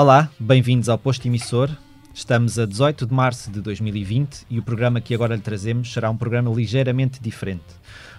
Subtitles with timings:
[0.00, 1.68] Olá, bem-vindos ao Posto Emissor.
[2.14, 6.08] Estamos a 18 de março de 2020 e o programa que agora lhe trazemos será
[6.08, 7.64] um programa ligeiramente diferente.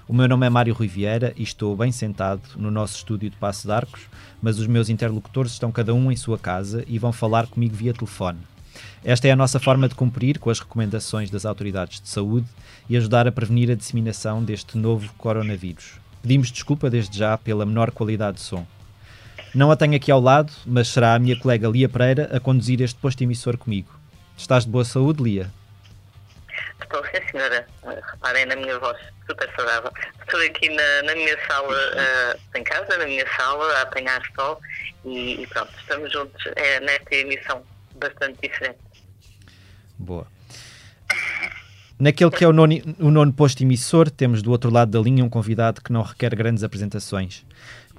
[0.05, 3.37] O meu nome é Mário Rui Vieira e estou bem sentado no nosso estúdio de
[3.37, 4.01] Passo de Arcos,
[4.41, 7.93] mas os meus interlocutores estão cada um em sua casa e vão falar comigo via
[7.93, 8.39] telefone.
[9.01, 12.47] Esta é a nossa forma de cumprir com as recomendações das autoridades de saúde
[12.89, 15.93] e ajudar a prevenir a disseminação deste novo coronavírus.
[16.21, 18.67] Pedimos desculpa desde já pela menor qualidade de som.
[19.53, 22.81] Não a tenho aqui ao lado, mas será a minha colega Lia Pereira a conduzir
[22.81, 23.89] este posto emissor comigo.
[24.37, 25.51] Estás de boa saúde, Lia?
[26.81, 27.67] Estou, sim, senhora.
[28.11, 29.91] Reparem na minha voz, super saudável.
[30.21, 34.59] Estou aqui na, na minha sala, uh, em casa, na minha sala, a apanhar sol
[35.03, 37.63] e, e pronto, estamos juntos é, nesta emissão
[37.95, 38.79] bastante diferente.
[39.97, 40.27] Boa.
[41.99, 45.23] Naquele que é o nono, o nono posto emissor, temos do outro lado da linha
[45.23, 47.45] um convidado que não requer grandes apresentações.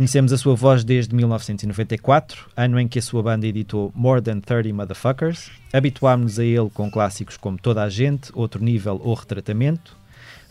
[0.01, 4.41] Conhecemos a sua voz desde 1994, ano em que a sua banda editou More Than
[4.41, 5.51] 30 Motherfuckers.
[5.75, 9.95] Habituámos-nos a ele com clássicos como Toda a Gente, Outro Nível ou Retratamento.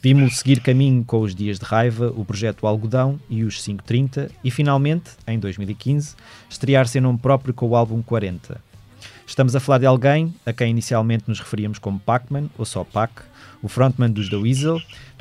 [0.03, 4.51] Vimos-lo seguir caminho com os Dias de Raiva, o Projeto Algodão e os 530 e
[4.51, 6.15] finalmente, em 2015,
[6.47, 8.61] estrear-se em nome próprio com o álbum 40.
[9.25, 13.23] Estamos a falar de alguém a quem inicialmente nos referíamos como Pacman, ou só Pac,
[13.63, 14.79] o frontman dos The Weasel,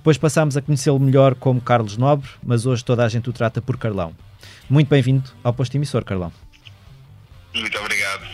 [0.08, 3.60] depois passámos a conhecê-lo melhor como Carlos Nobre, mas hoje toda a gente o trata
[3.60, 4.14] por Carlão.
[4.66, 6.32] Muito bem-vindo ao posto emissor, Carlão.
[7.54, 8.26] Muito obrigado.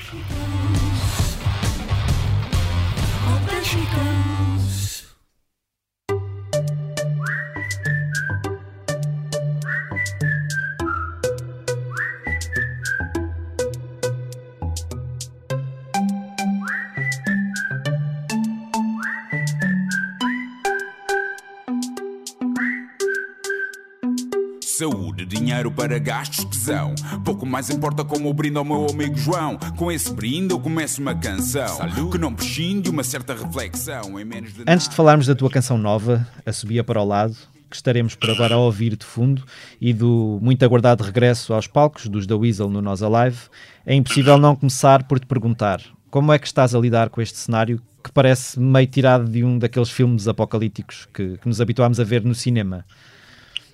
[25.55, 26.95] Dinheiro para gastos, tesão.
[27.25, 29.57] Pouco mais importa como o brinde ao meu amigo João.
[29.77, 32.11] Com esse brinde eu começo uma canção Salud.
[32.11, 34.19] que não prescinde uma certa reflexão.
[34.19, 37.37] Em menos de Antes de falarmos da tua canção nova, A Subia para o Lado,
[37.70, 39.45] que estaremos por agora a ouvir de fundo,
[39.81, 43.39] e do muito aguardado regresso aos palcos dos The Weasel no Nós Alive,
[43.86, 47.39] é impossível não começar por te perguntar como é que estás a lidar com este
[47.39, 52.05] cenário que parece meio tirado de um daqueles filmes apocalípticos que, que nos habituámos a
[52.05, 52.85] ver no cinema?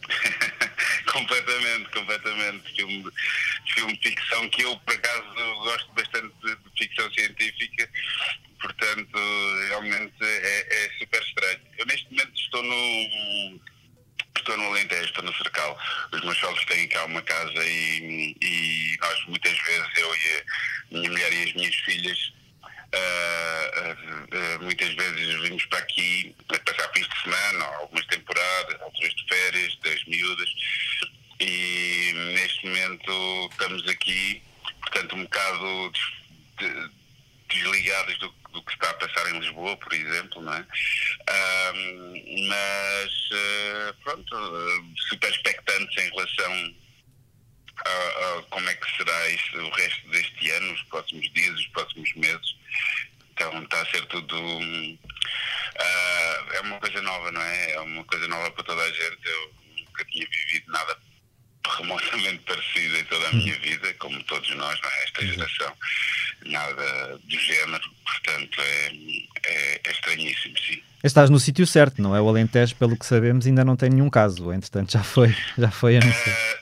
[1.10, 2.74] completamente, completamente.
[2.74, 3.10] Filme,
[3.74, 5.34] filme de ficção que eu, por acaso,
[5.64, 7.88] gosto bastante de, ficção científica,
[8.60, 9.18] portanto,
[9.68, 11.60] realmente é, é, super estranho.
[11.78, 13.60] Eu, neste momento, estou no.
[14.38, 15.78] Estou no Alentejo, estou no Cercal.
[16.12, 20.44] Os meus sogros têm cá uma casa e, e nós, muitas vezes, eu e a
[20.92, 22.32] minha mulher e as minhas filhas,
[22.92, 29.14] Uh, uh, muitas vezes vimos para aqui a passar fins de semana, algumas temporadas, alturas
[29.14, 30.50] de férias, das miúdas,
[31.40, 34.42] e neste momento estamos aqui,
[34.80, 35.92] portanto, um bocado
[36.58, 36.90] des,
[37.48, 40.60] desligados do, do, que está a passar em Lisboa, por exemplo, não é?
[40.60, 43.10] Uh, mas,
[44.04, 44.36] pronto,
[45.08, 46.74] super expectantes em relação
[47.86, 51.66] a, a, como é que será isso, o resto deste ano, os próximos dias, os
[51.68, 52.56] próximos meses.
[53.32, 54.36] Então está a ser tudo.
[54.38, 54.98] Uh,
[56.52, 57.72] é uma coisa nova, não é?
[57.72, 59.18] É uma coisa nova para toda a gente.
[59.24, 60.94] Eu nunca tinha vivido nada
[61.68, 65.04] remotamente parecido em toda a minha vida, como todos nós, não é?
[65.04, 65.72] Esta geração.
[66.46, 68.92] Nada do género, portanto é,
[69.44, 70.82] é, é estranhíssimo, sim.
[71.04, 72.20] Estás no sítio certo, não é?
[72.20, 74.52] O Alentejo, pelo que sabemos, ainda não tem nenhum caso.
[74.52, 76.30] Entretanto, já foi, já foi anunciado.
[76.30, 76.60] Uh,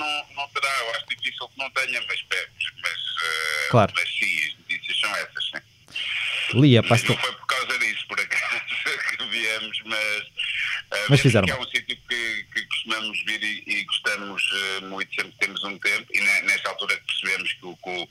[0.00, 3.92] não, não terá, eu acho difícil que não tenha, mas, mas, uh, claro.
[3.94, 5.44] mas sim, as notícias são essas.
[5.44, 6.60] Sim.
[6.60, 8.60] Lia, mas não foi por causa disso, por acaso,
[9.16, 11.48] que viemos, mas, uh, mas fizeram.
[11.48, 15.78] é um sítio que, que costumamos vir e, e gostamos uh, muito, sempre temos um
[15.78, 18.08] tempo, e nesta altura que percebemos que o, que o,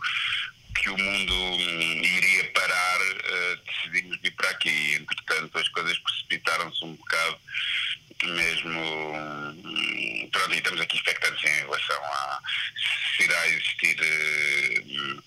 [0.75, 2.99] que mundo um, iria parar,
[3.65, 4.93] decidimos vir para aqui.
[4.93, 7.37] Entretanto, as coisas precipitaram-se um bocado
[8.23, 8.79] mesmo.
[8.79, 12.39] Hum, pronto, e estamos aqui expectantes em relação a
[13.15, 13.97] se irá existir.
[13.99, 15.23] Uh,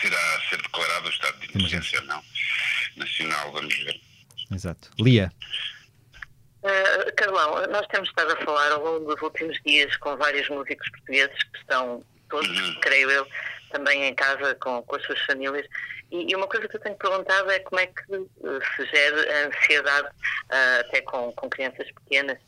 [0.00, 2.22] se irá ser declarado o estado de emergência ou não
[2.96, 4.00] nacional, vamos ver.
[4.52, 4.90] Exato.
[4.98, 5.32] Lia.
[6.62, 9.06] Uh, Carlão, nós temos estado a falar ao longo
[10.00, 12.80] com vários músicos portugueses que estão todos, uhum.
[12.80, 13.26] creio eu,
[13.70, 15.66] também em casa com, com as suas famílias.
[16.10, 18.28] E, e, uma coisa que eu tenho perguntado é como é que uh,
[18.76, 22.38] se gera a ansiedade uh, até com, com crianças pequenas,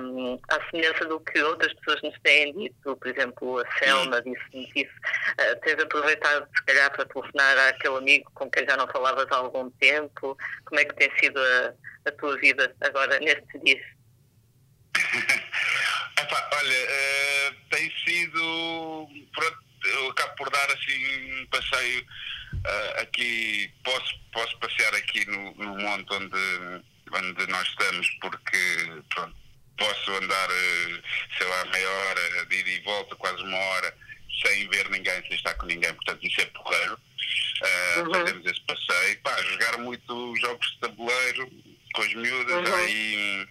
[0.00, 4.70] um, à semelhança do que outras pessoas nos têm dito, por exemplo, a Selma disse-nos
[4.74, 4.94] isso,
[5.38, 9.36] uh, tens aproveitado se calhar para telefonar àquele amigo com quem já não falavas há
[9.36, 11.74] algum tempo, como é que tem sido a,
[12.06, 13.84] a tua vida agora nestes dias?
[16.20, 17.18] Epá, olha,
[17.48, 19.08] Uh, tem sido.
[19.32, 22.02] Pronto, eu acabo por dar assim um passeio
[22.54, 23.70] uh, aqui.
[23.84, 29.36] Posso, posso passear aqui no, no monte onde, onde nós estamos, porque pronto,
[29.78, 30.48] posso andar,
[31.36, 33.94] sei lá, meia hora, de ida e volta, quase uma hora,
[34.44, 35.92] sem ver ninguém, sem estar com ninguém.
[35.94, 36.94] Portanto, isso é porreiro.
[36.94, 38.14] Uh, uhum.
[38.14, 39.20] Fazemos esse passeio.
[39.22, 41.50] Pá, jogar muito jogos de tabuleiro
[41.94, 42.68] com as miúdas.
[42.68, 42.74] Uhum.
[42.74, 43.48] Aí,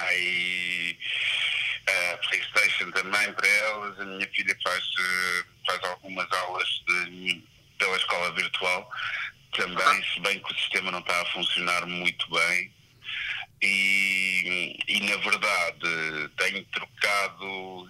[0.00, 0.98] aí
[1.88, 4.00] uh, Playstation também para elas.
[4.00, 7.42] A minha filha faz, uh, faz algumas aulas de,
[7.78, 8.90] pela escola virtual.
[9.52, 12.72] Também, se bem que o sistema não está a funcionar muito bem.
[13.62, 17.88] E, e na verdade tenho trocado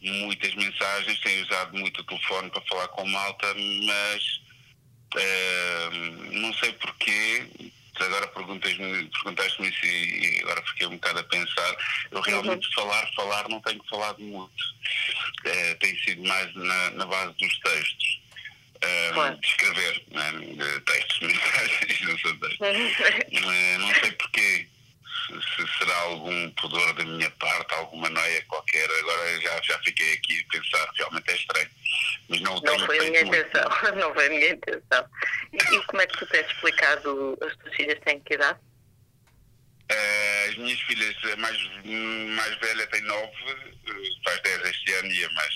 [0.00, 3.54] muitas mensagens, tenho usado muito o telefone para falar com malta,
[3.86, 4.40] mas
[5.16, 7.72] uh, não sei porquê.
[8.00, 11.76] Agora perguntas-me, perguntaste-me isso e agora fiquei um bocado a pensar.
[12.10, 12.72] Eu realmente uhum.
[12.74, 14.64] falar, falar não tenho falado muito.
[15.46, 18.20] Uh, tem sido mais na, na base dos textos.
[18.76, 19.36] Uh, claro.
[19.38, 20.32] de escrever né?
[20.32, 22.60] de textos, mensagens, não são textos.
[22.60, 24.68] uh, não sei porquê
[25.26, 28.88] se será algum pudor da minha parte, alguma noia qualquer.
[28.98, 31.70] Agora já, já fiquei aqui a pensar, realmente é estranho.
[32.28, 33.36] Mas não, não foi a minha muito.
[33.36, 35.08] intenção, não foi a minha intenção.
[35.52, 38.58] E, e, como é que tu tens explicado, as tuas filhas têm que idade?
[39.92, 43.32] Uh, as minhas filhas, a mais, mais velha tem 9,
[44.24, 45.54] faz 10 este ano, e a mais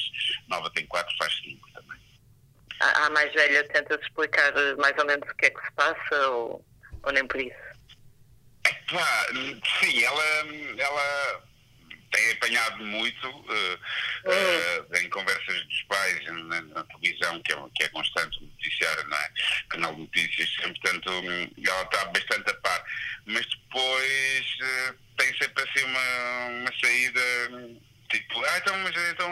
[0.48, 1.98] nova tem 4, faz 5 também.
[2.80, 6.28] A, a mais velha tenta-te explicar mais ou menos o que é que se passa
[6.28, 6.64] ou,
[7.02, 7.67] ou nem por isso?
[8.90, 9.26] Pá,
[9.80, 10.24] sim, ela,
[10.78, 11.42] ela
[12.10, 17.84] tem apanhado muito uh, uh, em conversas dos pais na, na, televisão, que é, que
[17.84, 19.30] é constante noticiário, não é?
[19.68, 22.84] Canal de Notícias, sempre, portanto, ela está bastante a par.
[23.26, 27.20] Mas depois uh, tem sempre assim uma, uma saída
[28.10, 29.30] tipo, ah, então, mas, então,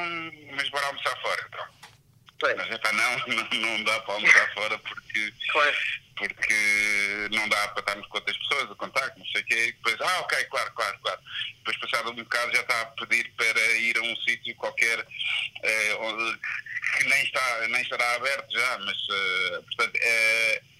[0.54, 1.44] mas bora almoçar fora.
[1.48, 1.66] Então.
[2.42, 5.32] Mas é não, não, não dá para almoçar fora porque.
[5.50, 9.54] Claro porque não dá para estarmos com outras pessoas, o contacto, não sei o quê,
[9.54, 11.20] e depois, ah, ok, claro, claro, claro.
[11.58, 15.06] Depois, passado um bocado, já está a pedir para ir a um sítio qualquer
[15.62, 16.38] eh, onde,
[16.96, 20.76] que nem, está, nem estará aberto já, mas, uh, portanto, uh,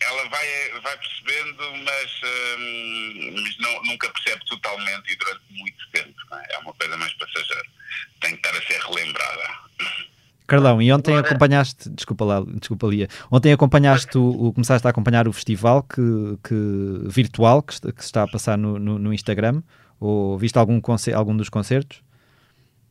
[0.00, 6.14] ela vai, vai percebendo, mas, uh, mas não, nunca percebe totalmente e durante muito tempo.
[6.32, 6.54] É?
[6.54, 7.66] é uma coisa mais passageira.
[8.20, 9.58] Tem que estar a ser relembrada.
[10.52, 15.26] Carlão, e ontem acompanhaste, desculpa lá, desculpa Lia, ontem acompanhaste o, o, começaste a acompanhar
[15.26, 16.02] o festival que,
[16.44, 19.62] que virtual que, que se está a passar no, no, no Instagram,
[19.98, 20.78] ou viste algum,
[21.14, 22.02] algum dos concertos?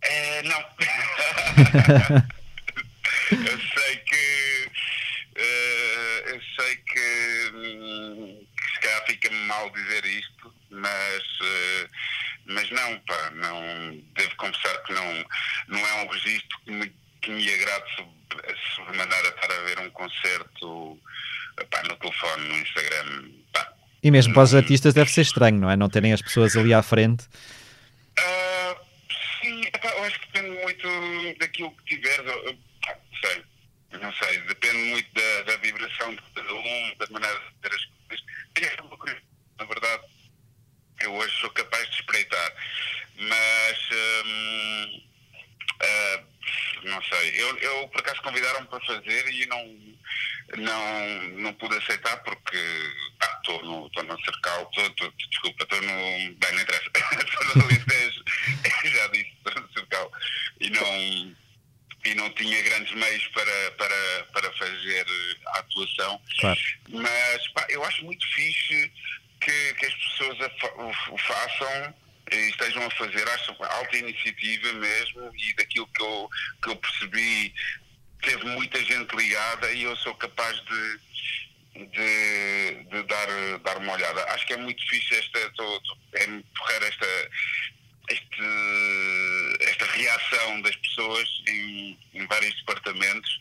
[0.01, 0.57] É, não.
[3.31, 4.71] eu sei que
[5.37, 7.51] uh, eu sei que,
[8.57, 11.89] que se calhar fica mal dizer isto, mas uh,
[12.47, 15.25] mas não, pá, não devo confessar que não,
[15.67, 16.91] não é um registro que me
[17.21, 17.85] que me agrade
[18.75, 20.99] sobremaneira estar a ver um concerto
[21.69, 23.31] pá, no telefone, no Instagram.
[23.53, 23.73] Pá.
[24.03, 25.75] E mesmo para os artistas deve ser estranho, não é?
[25.75, 27.25] Não terem as pessoas ali à frente.
[28.19, 28.85] Uh,
[29.41, 32.25] sim, epá, eu acho que depende muito daquilo que tiveres.
[32.25, 32.57] não
[33.21, 33.43] sei,
[33.99, 37.85] não sei, depende muito da, da, vibração de cada um, da maneira de ter as
[37.85, 38.25] coisas.
[38.77, 39.17] É uma coisa,
[39.59, 40.03] na verdade,
[41.01, 42.53] eu hoje sou capaz de espreitar,
[43.17, 43.89] mas.
[44.25, 45.03] Um,
[45.83, 46.30] uh,
[46.83, 47.41] não sei.
[47.41, 49.95] Eu, eu por acaso convidaram-me para fazer e não,
[50.57, 52.57] não, não pude aceitar porque
[53.37, 55.93] estou ah, no, tô no cercal, tô, tô, desculpa, estou no.
[56.35, 56.91] Bem, não interessa.
[57.21, 58.23] Estou no Alentejo,
[58.85, 60.11] já disse, estou no cercal.
[60.59, 61.35] E não,
[62.05, 65.05] e não tinha grandes meios para, para, para fazer
[65.47, 66.21] a atuação.
[66.39, 66.59] Claro.
[66.89, 68.91] Mas pá, eu acho muito fixe
[69.39, 70.37] que, que as pessoas
[70.77, 71.95] o, o façam
[72.35, 76.29] estejam a fazer, acho alta iniciativa mesmo e daquilo que eu,
[76.63, 77.53] que eu percebi
[78.21, 84.23] teve muita gente ligada e eu sou capaz de, de, de dar, dar uma olhada.
[84.33, 87.05] Acho que é muito fixe esta, tô, tô, é porreira esta,
[88.09, 88.41] este,
[90.01, 93.39] reação das pessoas em, em vários departamentos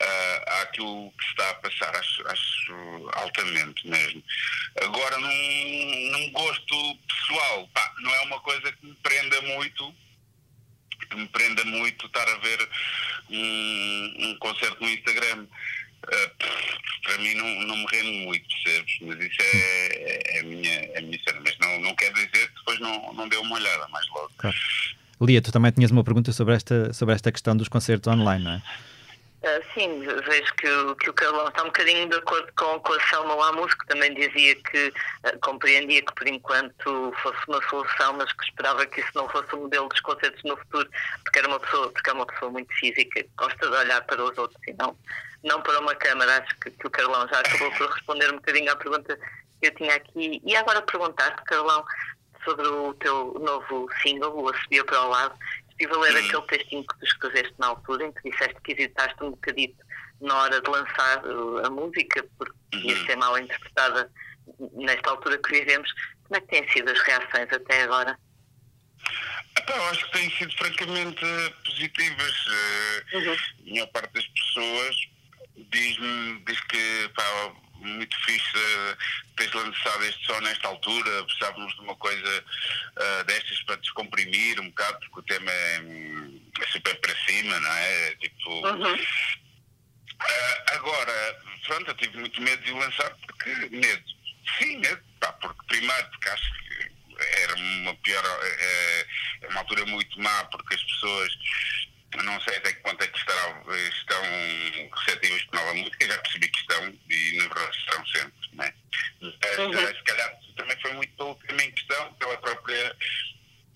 [0.00, 4.22] uh, àquilo que se está a passar, acho, acho altamente mesmo.
[4.82, 9.94] Agora, num, num gosto pessoal, pá, não é uma coisa que me prenda muito,
[11.10, 12.68] que me prenda muito estar a ver
[13.30, 15.46] um, um concerto no Instagram.
[16.04, 18.98] Uh, para mim não, não me rende muito, percebes?
[19.00, 21.40] Mas isso é, é, é, a, minha, é a minha cena.
[21.40, 24.30] Mas não, não quer dizer que depois não, não dê uma olhada mais logo.
[24.36, 24.56] Claro.
[25.20, 28.52] Lia, tu também tinhas uma pergunta sobre esta, sobre esta questão dos concertos online, não
[28.52, 28.62] é?
[29.46, 32.92] Uh, sim, vejo que, o, que o Carlão está um bocadinho de acordo com, com
[32.92, 38.14] a Selma Lamus, que também dizia que uh, compreendia que por enquanto fosse uma solução,
[38.14, 40.88] mas que esperava que isso não fosse o um modelo dos concertos no futuro,
[41.22, 44.24] porque era uma pessoa, porque é uma pessoa muito física, que gosta de olhar para
[44.24, 44.98] os outros e não,
[45.44, 46.38] não para uma câmara.
[46.38, 49.16] Acho que, que o Carlão já acabou por responder um bocadinho à pergunta
[49.60, 50.42] que eu tinha aqui.
[50.44, 51.84] E agora perguntar-te, Carlão,
[52.46, 55.38] sobre o teu novo single, o A Subia para o Lado.
[55.70, 56.26] Estive a ler uhum.
[56.26, 59.84] aquele textinho que tu escreveste na altura, em que disseste que hesitaste um bocadito
[60.20, 62.80] na hora de lançar uh, a música, porque uhum.
[62.82, 64.10] ia ser mal interpretada
[64.72, 65.92] nesta altura que vivemos.
[66.24, 68.18] Como é que têm sido as reações até agora?
[69.68, 71.20] Eu acho que têm sido francamente
[71.64, 72.46] positivas.
[72.46, 73.36] Uh, uhum.
[73.66, 74.96] A maior parte das pessoas
[75.56, 78.96] diz-me diz que pá, muito fixe uh,
[79.36, 81.24] teres lançado este som nesta altura.
[81.24, 82.44] Precisávamos de uma coisa
[82.96, 85.82] uh, destas para descomprimir um bocado, porque o tema é,
[86.60, 88.14] é super para cima, não é?
[88.16, 88.50] Tipo.
[88.66, 88.94] Uhum.
[88.94, 94.04] Uh, agora, pronto, eu tive muito medo de lançar, porque medo.
[94.58, 95.02] Sim, medo.
[95.20, 96.90] Pá, porque primeiro, porque acho que
[97.42, 98.24] era uma pior.
[98.42, 99.06] É,
[99.42, 101.32] é uma altura muito má, porque as pessoas
[102.22, 104.22] não sei até que ponto é que estarão, estão
[104.94, 108.32] receptivas para nova música, já percebi que estão e na verdade estarão sempre,
[108.62, 108.74] é?
[109.20, 109.72] Mas, uhum.
[109.72, 112.96] se calhar também foi muito pelo tema em questão, pela própria,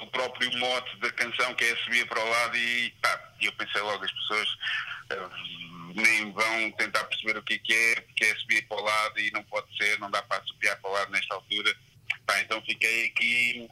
[0.01, 3.81] o próprio mote da canção que é subir para o lado e pá, eu pensei
[3.81, 4.49] logo as pessoas
[5.13, 8.85] uh, nem vão tentar perceber o que é que é, porque é subir para o
[8.85, 11.77] lado e não pode ser, não dá para subir para o lado nesta altura.
[12.27, 13.69] Pá, então fiquei aqui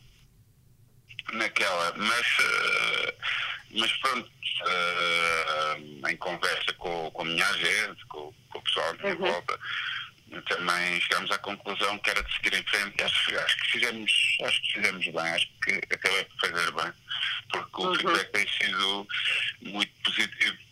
[1.33, 3.13] naquela, mas, uh,
[3.73, 4.31] mas pronto,
[4.67, 9.33] uh, em conversa com, com a minha gente, com, com o pessoal minha uhum.
[9.33, 9.59] volta,
[10.49, 13.03] também chegámos à conclusão que era de seguir em frente.
[13.03, 14.13] Acho, acho que fizemos,
[14.45, 16.93] acho que fizemos bem, acho que acabei por fazer bem,
[17.51, 17.93] porque uhum.
[17.93, 19.09] o feedback tem sido
[19.63, 20.68] muito positivo.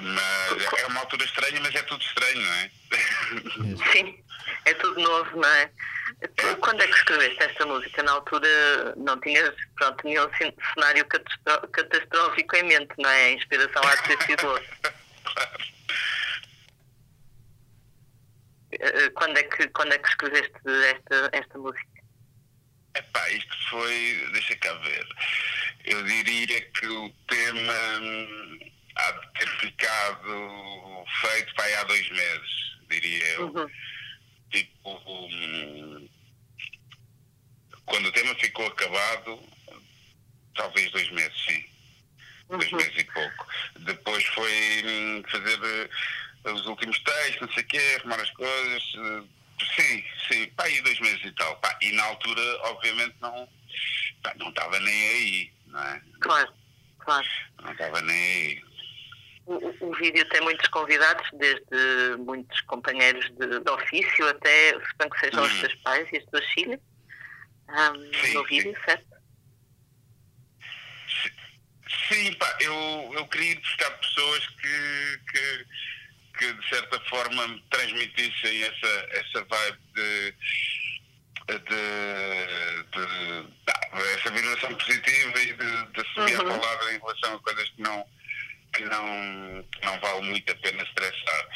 [0.00, 2.70] Mas é uma altura estranha, mas é tudo estranho, não é?
[3.92, 4.24] Sim,
[4.64, 5.70] é tudo novo, não é?
[6.60, 8.02] Quando é que escreveste esta música?
[8.02, 10.28] Na altura não tinhas pronto, nenhum
[10.74, 11.06] cenário
[11.72, 13.24] catastrófico em mente, não é?
[13.24, 14.94] A inspiração há de ter sido outra.
[18.80, 21.86] Eh, quando é que, quando é que escreveste esta, esta música?
[22.94, 25.06] Epá, isto foi, deixa cá ver,
[25.84, 28.58] eu diria que o tema hum,
[28.96, 33.46] há de ter ficado feito para há dois meses, diria eu.
[33.48, 33.70] Uhum.
[34.50, 36.08] Tipo, um,
[37.86, 39.40] quando o tema ficou acabado,
[40.54, 41.64] talvez dois meses, sim.
[42.48, 42.58] Uhum.
[42.58, 43.46] Dois meses e pouco.
[43.80, 48.94] Depois foi hum, fazer uh, os últimos textos, não sei o quê, arrumar as coisas.
[48.94, 49.28] Uh,
[49.76, 51.56] sim, sim, pá, aí dois meses e tal.
[51.56, 53.48] Pá, e na altura, obviamente, não,
[54.22, 56.02] pá, não estava nem aí, não é?
[56.20, 56.52] Claro,
[56.98, 57.28] claro.
[57.62, 58.71] Não estava nem aí.
[59.44, 59.54] O,
[59.86, 65.42] o, vídeo tem muitos convidados, desde muitos companheiros de, de ofício até, suponho que sejam
[65.42, 65.46] hum.
[65.46, 66.80] os teus pais e as tuas filhas,
[67.68, 68.84] um, no vídeo, sim.
[68.84, 69.12] certo?
[72.08, 75.66] Sim, pá, eu, eu queria buscar pessoas que, que,
[76.38, 80.34] que de certa forma me transmitissem essa, essa vibe de,
[81.48, 81.58] de,
[82.92, 83.06] de,
[83.42, 86.54] de essa vibração positiva e de, de assumir uhum.
[86.54, 88.06] a palavra em relação a coisas que não
[88.82, 91.48] que não, que não vale muito a pena estressar.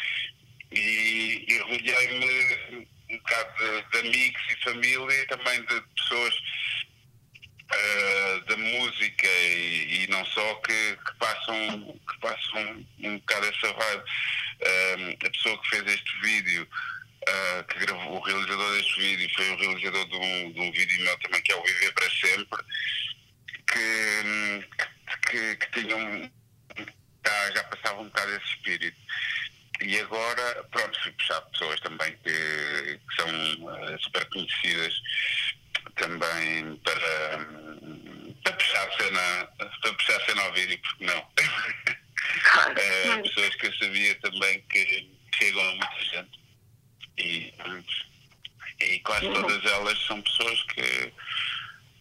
[0.72, 6.34] E, e rodeei-me um bocado de, de, amigos e família e também de pessoas
[7.72, 13.72] uh, da música e, e, não só que, que, passam, que passam um bocado essa
[13.72, 14.04] vibe.
[14.56, 16.68] Uh, a pessoa que fez este vídeo,
[17.28, 21.02] uh, que gravou, o realizador deste vídeo, foi o realizador de um, de um vídeo
[21.02, 22.64] meu também que é o Viver para Sempre,
[23.68, 24.68] que,
[25.28, 26.30] que, que tinha um
[27.26, 28.96] já, já passava um bocado esse espírito.
[29.80, 33.28] E agora, pronto, fui puxar pessoas também que, que são
[33.66, 34.94] uh, super conhecidas
[35.96, 37.46] também para,
[38.42, 41.18] para puxar a cena, para puxar a cena ao vídeo, porque não.
[41.18, 41.26] uh,
[43.22, 46.40] pessoas que eu sabia também que chegam a muita gente.
[47.18, 47.52] E,
[48.80, 51.12] e quase todas elas são pessoas que,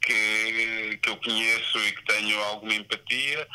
[0.02, 3.46] que, que eu conheço e que tenho alguma empatia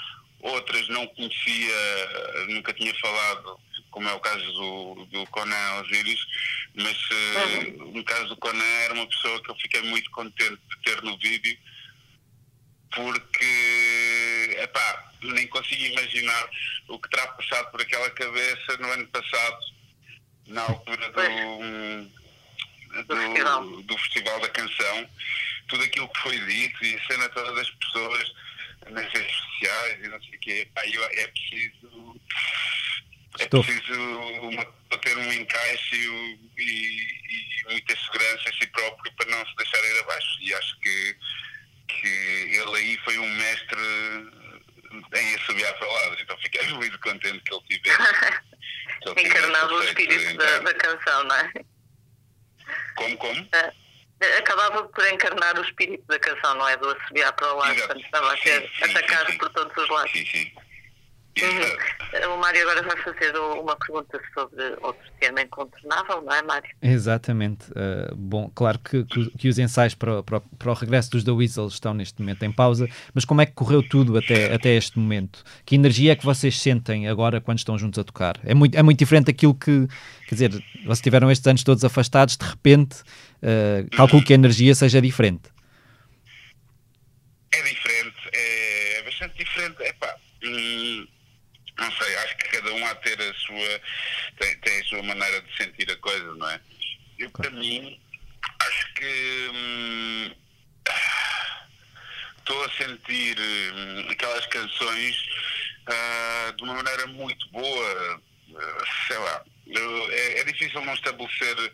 [0.42, 3.58] outras não conhecia, nunca tinha falado,
[3.90, 6.20] como é o caso do, do Conan Osiris,
[6.74, 10.82] mas uh, no caso do Conan era uma pessoa que eu fiquei muito contente de
[10.84, 11.58] ter no vídeo,
[12.94, 16.48] porque, epá, nem consigo imaginar
[16.88, 19.58] o que terá passado por aquela cabeça no ano passado,
[20.46, 21.22] na altura do,
[23.04, 25.08] do, do Festival da Canção,
[25.68, 28.32] tudo aquilo que foi dito e a cena toda das pessoas
[28.90, 30.68] nas redes sociais e não sei o quê.
[30.76, 32.20] Aí é preciso.
[33.38, 33.62] É Estou.
[33.62, 34.00] preciso
[34.42, 34.64] uma,
[35.02, 40.00] ter um encaixe e, e, muita segurança em si próprio para não se deixar ir
[40.00, 40.38] abaixo.
[40.42, 41.16] E acho que,
[41.88, 43.80] que ele aí foi um mestre
[45.14, 46.20] em assobiar palavras.
[46.20, 47.96] Então fiquei muito contente que ele tivesse.
[47.98, 51.52] que ele tivesse Encarnava o espírito da, da canção, não é?
[52.96, 53.48] Como, como?
[53.52, 53.72] Ah,
[54.38, 56.76] Acabava por encarnar o espírito da canção, não é?
[56.76, 59.38] Do assobiar para o lado, estava a ser Sim, atacado sim.
[59.38, 60.12] por todos os lados.
[60.12, 60.52] Sim, sim.
[61.40, 62.34] Uhum.
[62.34, 66.68] O Mário agora vai fazer uma pergunta sobre outro tema incontornável, não é, Mário?
[66.82, 67.70] Exatamente.
[67.70, 71.30] Uh, bom, claro que, que- que os ensaios para, para, para o regresso dos The
[71.30, 74.98] Weasel estão neste momento em pausa, mas como é que correu tudo até, até este
[74.98, 75.44] momento?
[75.64, 78.38] Que energia é que vocês sentem agora quando estão juntos a tocar?
[78.44, 79.86] É muito, é muito diferente daquilo que,
[80.26, 80.50] quer dizer,
[80.84, 83.00] vocês tiveram estes anos todos afastados, de repente,
[83.42, 85.48] uh, calculo que a energia seja diferente.
[87.52, 89.80] É diferente, é, é bastante diferente.
[89.82, 91.06] Epá, hum,
[91.78, 93.80] não sei, acho que cada um de ter a sua.
[94.38, 96.60] Tem, tem a sua maneira de sentir a coisa, não é?
[97.18, 98.00] Eu, para mim,
[98.60, 99.50] acho que.
[99.52, 100.34] hum,
[102.38, 105.16] Estou a sentir hum, aquelas canções
[105.86, 108.20] ah, de uma maneira muito boa,
[108.56, 109.44] ah, sei lá.
[109.66, 111.72] eu- é, é difícil não estabelecer,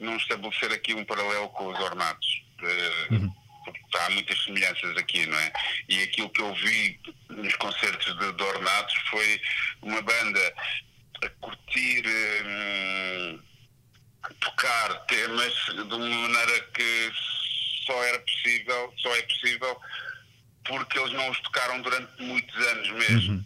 [0.00, 2.42] não estabelecer aqui um paralelo com os ornatos.
[2.60, 3.30] Ah, porque
[4.00, 5.52] há muitas semelhanças aqui, não é?
[5.88, 9.40] E aquilo que eu vi nos concertos de, Ornatos foi
[9.82, 10.54] uma banda
[11.22, 12.04] a curtir
[12.46, 13.40] hum,
[14.40, 17.12] tocar temas de uma maneira que
[17.86, 19.80] só era possível, só é possível
[20.66, 23.44] porque eles não os tocaram durante muitos anos mesmo.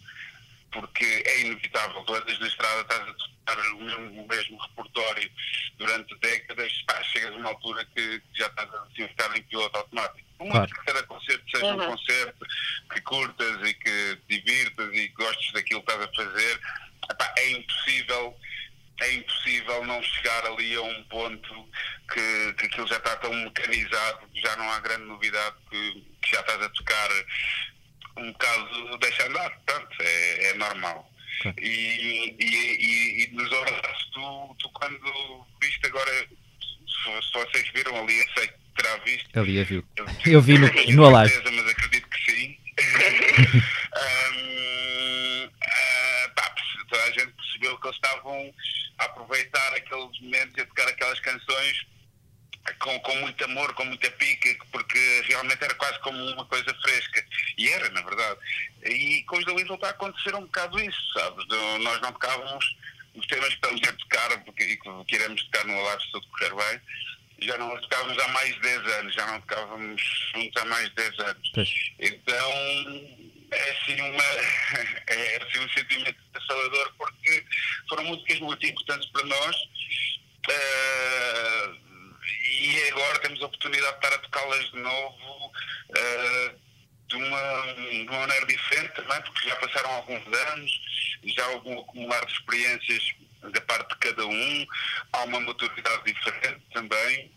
[0.71, 3.13] Porque é inevitável, tu andas na estrada, estás a
[3.55, 5.31] tocar o mesmo, mesmo repertório
[5.77, 9.77] durante décadas, pá, chegas a uma altura que já estás assim, a ficar em piloto
[9.77, 10.27] automático.
[10.37, 10.73] Por muito Claro.
[10.73, 11.87] que cada concerto seja um Uhum.
[11.91, 12.45] concerto
[12.93, 16.59] que curtas e que te divirtas e que gostes daquilo que estás a fazer,
[17.11, 18.37] epá, é impossível
[19.01, 21.69] é impossível não chegar ali a um ponto
[22.11, 26.41] que, que aquilo já está tão mecanizado, já não há grande novidade, que, que já
[26.41, 27.09] estás a tocar
[28.17, 31.09] um bocado deixa andar, portanto, é, é normal.
[31.39, 31.53] Ok.
[31.61, 38.17] E, e, e, e nos horários, tu, tu quando viste agora, se, vocês viram ali,
[38.19, 39.83] eu sei que terá visto, Ali a viu.
[39.95, 41.33] eu, Eu vi no- no Alive.
[41.33, 42.57] certeza, mas acredito que sim.
[43.99, 46.55] Ahm, ah, pá,
[46.89, 48.53] toda a gente percebeu que eles estavam
[48.99, 51.85] a aproveitar aqueles momentos e a tocar aquelas canções
[52.79, 57.25] com, com muito amor, com muita pica, porque realmente era quase como uma coisa fresca.
[57.59, 58.39] E era, na verdade.
[58.85, 61.45] E com os da Weasel está a acontecer um bocado isso, sabes?
[61.81, 62.77] Nós não tocávamos
[63.13, 66.27] os temas que estamos a tocar porque, e que queremos tocar no Alive se tudo
[66.27, 66.81] correr bem.
[67.41, 70.01] Já não os tocávamos há mais de 10 anos, já não tocávamos
[70.33, 71.51] juntos há mais de 10 anos.
[71.53, 71.91] Pois.
[71.99, 72.51] Então
[73.51, 74.23] é assim, uma,
[75.07, 77.43] é assim um sentimento assalador porque
[77.89, 79.55] foram músicas muito importantes para nós
[80.49, 81.69] eh,
[82.51, 85.51] e agora temos a oportunidade de estar a tocá-las de novo
[85.95, 86.55] eh,
[87.09, 90.71] de, uma, de uma maneira diferente também, porque já passaram alguns anos,
[91.25, 94.67] já houve um acumular de experiências da parte de cada um,
[95.13, 97.31] há uma maturidade diferente também.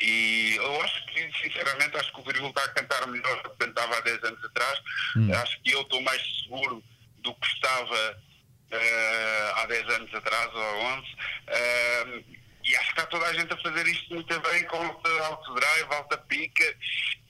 [0.00, 3.66] E eu acho que, sinceramente, acho que o Virgul está a cantar melhor do que
[3.66, 4.78] cantava há 10 anos atrás.
[5.16, 5.30] Hum.
[5.34, 6.82] Acho que eu estou mais seguro
[7.18, 8.22] do que estava
[8.70, 11.06] eh, há 10 anos atrás ou há 11.
[11.48, 12.24] Eh,
[12.64, 15.54] e acho que está toda a gente a fazer isto muito bem, com alta, alto
[15.54, 16.76] drive, alta pica.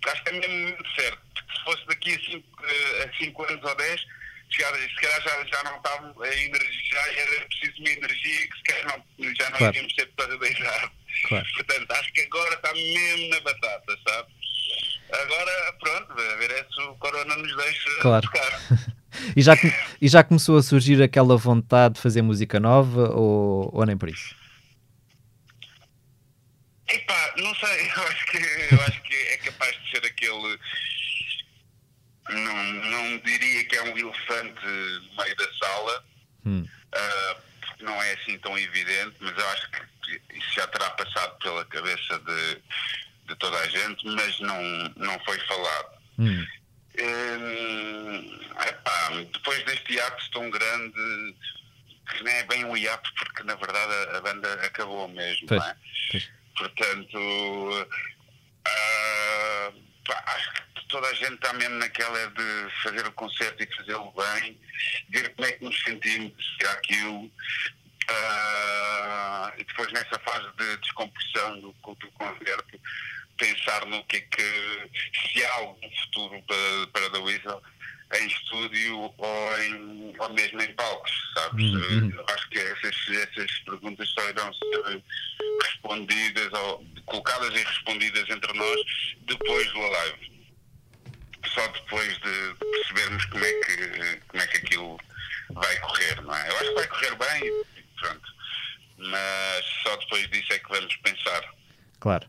[0.07, 1.19] Acho que é mesmo muito certo.
[1.35, 2.15] Porque se fosse daqui
[3.05, 4.01] a 5 anos ou 10,
[4.51, 8.63] se calhar, já, já não estava a energia, já era preciso uma energia que se
[8.65, 8.87] calhar
[9.19, 9.75] não, já não Claro.
[9.75, 10.91] iríamos ter da idade.
[11.29, 11.47] Claro.
[11.55, 14.29] Portanto, acho que agora está mesmo na batata, sabe?
[15.13, 18.27] Agora, pronto, a ver é se o Corona nos deixa Claro.
[18.27, 18.61] tocar.
[19.37, 19.55] E já,
[20.01, 24.09] e já começou a surgir aquela vontade de fazer música nova ou, ou nem por
[24.09, 24.37] isso?
[26.89, 28.37] Epá, não sei, eu acho que,
[28.74, 30.59] eu acho que é capaz de ser aquele.
[32.29, 36.05] Não, não diria que é um elefante no meio da sala,
[36.46, 36.66] Hum.
[36.94, 41.37] ah, porque não é assim tão evidente, mas eu acho que isso já terá passado
[41.38, 42.62] pela cabeça de,
[43.29, 44.62] de toda a gente, mas não,
[44.96, 45.98] não foi falado.
[46.18, 46.46] Hum.
[46.98, 51.35] Hum, epá, depois deste hiato tão grande,
[52.11, 55.61] que nem é bem um hiato, porque na verdade a, a banda acabou mesmo, Pois,
[55.61, 55.76] não é?
[56.11, 56.31] pois.
[56.61, 57.88] Portanto,
[58.66, 59.73] ah,
[60.05, 64.12] pá, acho que toda a gente está mesmo naquela de fazer o concerto e fazê-lo
[64.12, 64.61] bem,
[65.09, 67.33] ver como é que nos sentimos seguir aquilo.
[68.11, 72.81] ah, e depois nessa fase de descompressão do, do concerto,
[73.38, 74.90] pensar no que é que,
[75.33, 77.62] se há algum futuro para, para The Weasel,
[78.14, 81.64] em estúdio ou, em, ou mesmo em palcos, sabes?
[81.64, 82.11] Uhum.
[82.11, 85.03] Eu acho que essas, essas perguntas só irão ser
[85.62, 88.81] respondidas ou colocadas e respondidas entre nós
[89.23, 90.40] depois do live.
[91.55, 95.01] Só depois de percebermos como é que, como é que aquilo
[95.51, 96.49] vai correr, não é?
[96.49, 97.64] Eu acho que vai correr bem,
[97.99, 98.35] pronto.
[98.99, 101.42] Mas só depois disso é que vamos pensar.
[101.99, 102.27] Claro.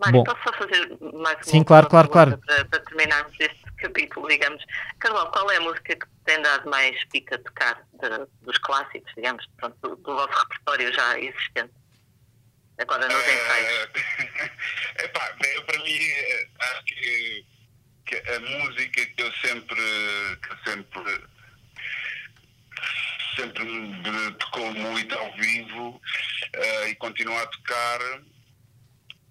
[0.00, 2.38] Mário, Bom, posso só fazer mais uma Sim, claro, claro, claro.
[2.38, 4.64] Para, para, terminarmos este capítulo, digamos.
[4.98, 9.12] Carlos, qual é a música que tem dado mais pica a tocar de, dos clássicos,
[9.14, 11.72] digamos, pronto, do, do, vosso repertório já existente?
[12.78, 13.90] Agora nos uh, ensaios.
[14.98, 17.46] Epá, para mim, eh, acho que,
[18.06, 19.76] que, a música que eu sempre,
[20.42, 21.30] que eu sempre
[23.36, 28.00] sempre me tocou muito ao vivo uh, e continua a tocar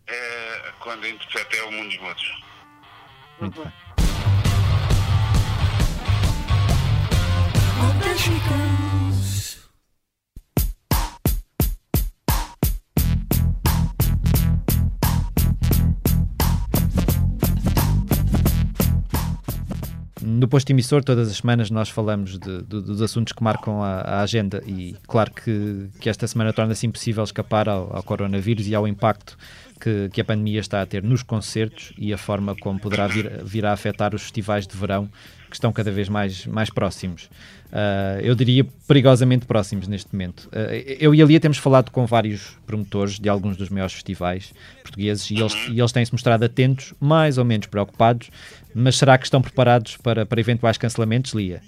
[0.10, 2.32] uh, quando interpreta é o Mundo dos Mortos.
[3.40, 3.89] Muito bem.
[20.40, 24.00] No posto emissor, todas as semanas nós falamos de, de, dos assuntos que marcam a,
[24.00, 28.74] a, agenda e claro que, que esta semana torna-se impossível escapar ao, ao, coronavírus e
[28.74, 29.38] ao impacto
[29.80, 33.44] que, que, a pandemia está a ter nos concertos e a forma como poderá vir,
[33.44, 35.10] vir a afetar os festivais de verão
[35.50, 37.30] que estão cada vez mais, mais próximos.
[37.72, 40.46] Uh, eu diria perigosamente próximos neste momento.
[40.48, 44.52] Uh, eu e a Lia temos falado com vários promotores de alguns dos maiores festivais
[44.82, 48.32] portugueses e eles, e eles têm-se mostrado atentos, mais ou menos preocupados,
[48.74, 51.62] mas será que estão preparados para, para eventuais cancelamentos, Lia?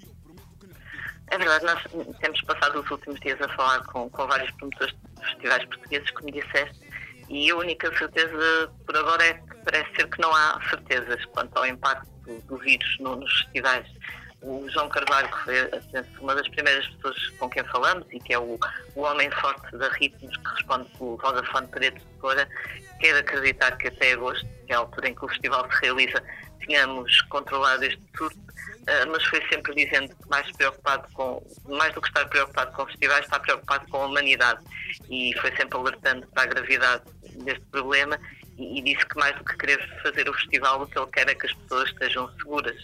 [1.28, 1.82] É verdade, nós
[2.20, 6.32] temos passado os últimos dias a falar com, com vários promotores de festivais portugueses, como
[6.32, 6.80] disseste,
[7.30, 11.56] e a única certeza por agora é que parece ser que não há certezas quanto
[11.58, 13.88] ao impacto do, do vírus no, nos festivais.
[14.42, 15.70] O João Carvalho, que foi
[16.20, 18.60] uma das primeiras pessoas com quem falamos e que é o,
[18.96, 22.48] o homem forte da Ritmos, que responde pelo Vodafone Paredes de Cora,
[23.00, 26.24] quer acreditar que até agosto, que é a altura em que o festival se realiza,
[26.60, 32.02] tínhamos controlado este surto, uh, mas foi sempre dizendo que mais preocupado com, mais do
[32.02, 34.60] que estar preocupado com festivais, está preocupado com a humanidade
[35.10, 37.04] e foi sempre alertando para a gravidade
[37.44, 38.20] deste problema
[38.58, 41.36] e disse que mais do que querer fazer o festival, o que ele quer é
[41.36, 42.76] que as pessoas estejam seguras.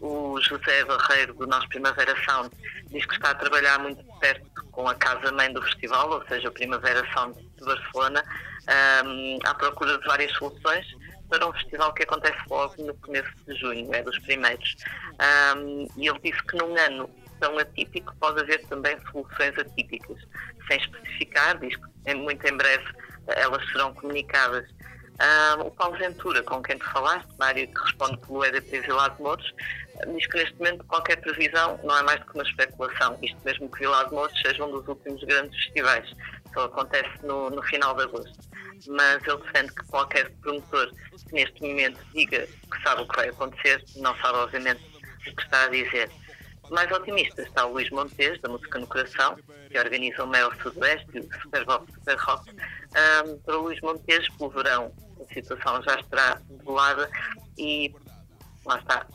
[0.00, 2.50] O José Barreiro, do nosso Primavera Sound,
[2.90, 6.52] diz que está a trabalhar muito perto com a casa-mãe do festival, ou seja, o
[6.52, 8.22] Primavera Sound de Barcelona,
[9.04, 10.86] um, à procura de várias soluções
[11.28, 14.76] para um festival que acontece logo no começo de junho, é dos primeiros.
[15.56, 20.18] Um, e ele disse que num ano tão atípico pode haver também soluções atípicas,
[20.68, 22.84] sem especificar, diz que muito em breve
[23.28, 24.68] elas serão comunicadas.
[25.18, 29.22] Um, o Paulo Ventura, com quem tu falaste, Mário, que responde pelo EDP Vila de
[29.22, 29.54] Mouros,
[30.14, 33.70] diz que neste momento qualquer previsão não é mais do que uma especulação, isto mesmo
[33.70, 36.08] que Vila de Mouros seja um dos últimos grandes festivais,
[36.52, 38.38] só acontece no, no final de agosto.
[38.88, 40.90] Mas ele defende que qualquer promotor
[41.28, 44.80] que neste momento diga que sabe o que vai acontecer, não sabe obviamente
[45.26, 46.10] o que está a dizer.
[46.70, 49.36] Mais otimista está o Luís Montes, da Música no Coração,
[49.70, 52.50] que organiza o Mel Sudoeste e o Super Rock, Super Rock.
[52.50, 57.08] Um, para o Luís Montes, pelo verão, a situação já estará doada
[57.56, 57.94] e
[58.66, 59.06] lá está,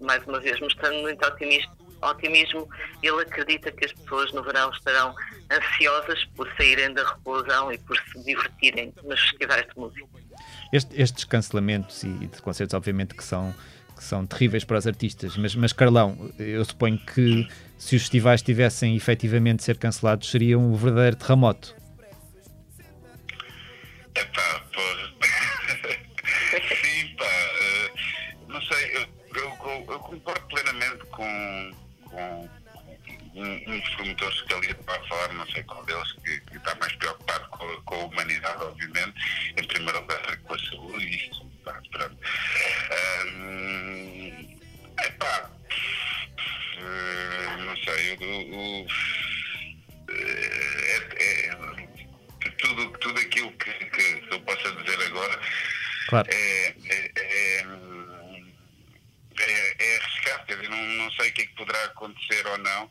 [0.00, 2.68] mais uma vez, mostrando muito otimismo, otimismo,
[3.02, 5.14] ele acredita que as pessoas no verão estarão
[5.50, 10.06] ansiosas por saírem da reclusão e por se divertirem nos festivais de música.
[10.72, 13.54] Este, estes cancelamentos e de concertos, obviamente, que são,
[13.96, 18.42] que são terríveis para os artistas, mas, mas Carlão, eu suponho que se os festivais
[18.42, 21.74] tivessem efetivamente de ser cancelados, seria um verdadeiro terremoto.
[29.96, 31.70] Eu, concordo plenamente com,
[32.04, 32.50] com
[33.34, 36.56] um, um dos promotores que ali está a falar, não sei qual deles, que, que
[36.56, 39.14] está mais preocupado com, com, a humanidade, obviamente,
[39.56, 42.18] em primeiro lugar com a saúde, e isto, pá, pronto.
[43.26, 44.58] Um,
[45.02, 45.50] epá,
[46.78, 48.86] uh, não sei, eu,
[50.08, 55.40] é, é, tudo, tudo aquilo que, que, eu possa dizer agora
[56.08, 56.28] claro.
[56.30, 57.12] é, é,
[59.78, 62.84] é arriscado, quer dizer, não, não sei o que é que poderá acontecer ou não,
[62.84, 62.90] uh,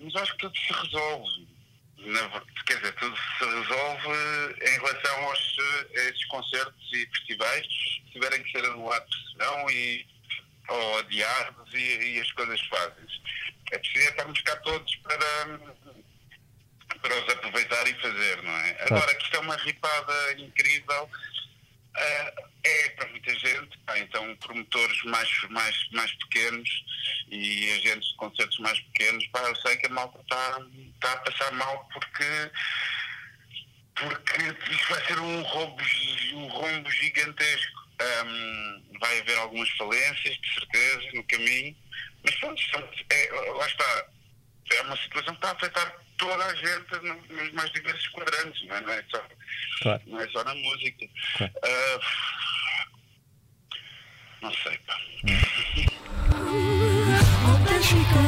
[0.00, 1.48] mas acho que tudo se resolve.
[1.98, 4.08] Na, quer dizer, tudo se resolve
[4.62, 5.56] em relação aos,
[5.96, 10.06] a estes concertos e festivais, se tiverem que ser anulados, não, e,
[10.68, 13.20] ou adiados, e, e as coisas fáceis.
[13.72, 15.58] É preciso estarmos cá todos para
[17.02, 18.76] para os aproveitar e fazer, não é?
[18.80, 21.08] Agora, que isto é uma ripada incrível,
[21.98, 26.84] uh, é para muita gente, pá, então promotores mais, mais, mais pequenos
[27.30, 30.60] e agentes de concertos mais pequenos, pá, eu sei que a malta está
[31.00, 32.50] tá a passar mal porque
[33.94, 35.82] porque isto vai ser um rombo,
[36.34, 37.88] um rombo gigantesco.
[38.00, 41.76] Um, vai haver algumas falências, de certeza, no caminho,
[42.22, 42.62] mas pronto,
[43.10, 44.06] é, lá está.
[44.70, 46.96] É uma situação que está a afetar toda a gente
[47.30, 49.22] nos mais diversos quadrantes, não é, não é, só,
[49.82, 50.02] claro.
[50.06, 51.06] não é só na música.
[51.36, 51.52] Claro.
[51.56, 52.00] Uh,
[54.42, 55.00] não sei, pá.
[57.48, 58.27] Eu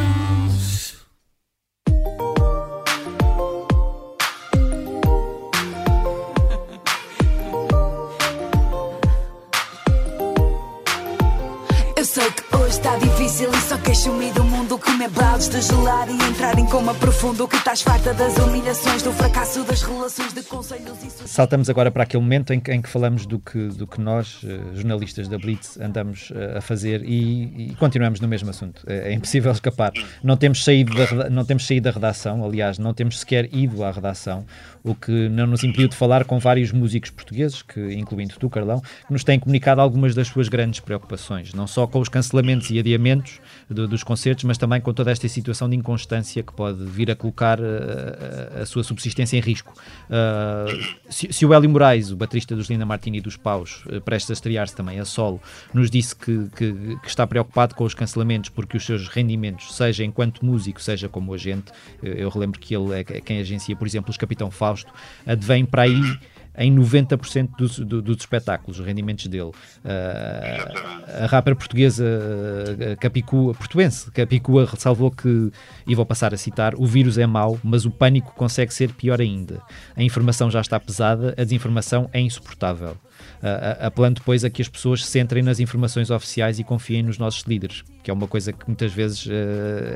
[13.31, 17.47] difícil e só do mundo que me baldes de gelar e entrar em coma profundo
[17.47, 21.29] que estás farta das humilhações, do fracasso das relações de conselhos e...
[21.29, 24.41] Saltamos agora para aquele momento em que, em que falamos do que, do que nós,
[24.45, 28.83] eh, jornalistas da Blitz, andamos eh, a fazer e, e continuamos no mesmo assunto.
[28.87, 29.93] É, é, impossível escapar.
[30.25, 33.93] Não temos, saído da, não temos saído da redação, aliás, não temos sequer ido à
[33.93, 34.45] redação,
[34.83, 38.81] o que não nos impediu de falar com vários músicos portugueses, que, incluindo tu, Carlão,
[38.81, 42.79] que nos têm comunicado algumas das suas grandes preocupações, não só com os cancelamentos e
[42.79, 43.20] adiamentos
[43.69, 47.61] dos concertos, mas também com toda esta situação de inconstância que pode vir a colocar
[47.61, 49.73] a, eh, a, a sua subsistência em risco.
[50.09, 54.31] Uh, se, se, o Hélio Moraes, o baterista dos Linda Martini e dos Paus, prestes
[54.31, 55.41] a estrear-se também a solo,
[55.73, 60.05] nos disse que, que, que, está preocupado com os cancelamentos porque os seus rendimentos, seja
[60.05, 64.11] enquanto músico, seja como agente, eu relembro que ele é, é quem agencia, por exemplo,
[64.11, 64.93] os Capitão Fausto,
[65.27, 66.19] advém para aí
[66.57, 69.51] em 90% dos, do, dos espetáculos, os rendimentos dele.
[69.51, 75.51] Uh, a rapper portuguesa uh, Capicua, portuense, Capicua ressalvou que,
[75.87, 79.21] e vou passar a citar, o vírus é mau, mas o pânico consegue ser pior
[79.21, 79.63] ainda.
[79.97, 82.97] A informação já está pesada, a desinformação é insuportável.
[83.43, 87.19] Uh, apelando depois a que as pessoas se centrem nas informações oficiais e confiem nos
[87.19, 89.31] nossos líderes, que é uma coisa que muitas vezes uh,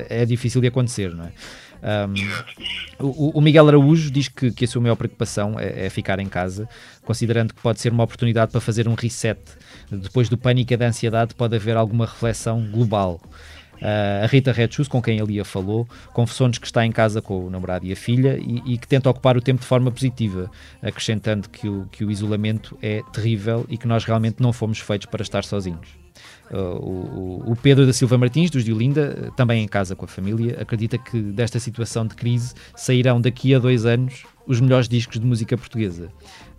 [0.08, 1.32] é difícil de acontecer, não é?
[1.84, 6.18] Um, o, o, Miguel Araújo diz que, que a sua maior preocupação é, é, ficar
[6.18, 6.66] em casa,
[7.04, 9.38] considerando que pode ser uma oportunidade para fazer um reset.
[9.90, 13.20] Depois do pânico e da ansiedade, pode haver alguma reflexão global.
[13.74, 17.50] Uh, a Rita Redshoes, com quem ele falou, confessou-nos que está em casa com o
[17.50, 21.50] namorado e a filha e, e, que tenta ocupar o tempo de forma positiva, acrescentando
[21.50, 25.22] que o, que o isolamento é terrível e que nós realmente não fomos feitos para
[25.22, 26.03] estar sozinhos.
[26.50, 30.58] Uh, o, o, Pedro da Silva Martins, dos Diolinda, também em casa com a família,
[30.60, 35.26] acredita que desta situação de crise sairão daqui a dois anos os melhores discos de
[35.26, 36.10] música portuguesa.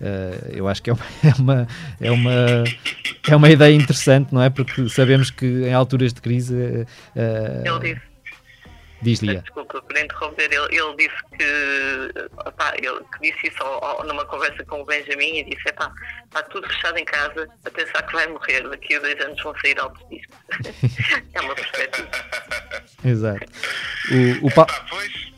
[0.01, 1.67] Uh, eu acho que é uma, é uma,
[2.01, 2.63] é, uma,
[3.29, 4.49] é uma ideia interessante, não é?
[4.49, 6.55] Porque sabemos que em alturas de crise.
[6.55, 6.85] Uh,
[7.63, 8.14] ele disse
[9.05, 9.41] Diz Lia.
[9.41, 14.25] Desculpa por interromper, ele, ele disse que, opá, ele que disse isso ao, ao, numa
[14.25, 18.13] conversa com o Benjamin e disse, epá, está tudo fechado em casa a pensar que
[18.13, 20.35] vai morrer, daqui a dois anos vão sair altos discos.
[21.35, 22.09] é uma perspectiva.
[23.03, 23.45] Exato.
[24.41, 24.65] O, o pa...
[24.89, 25.34] pois,